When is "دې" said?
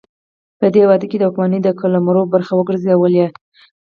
0.73-0.83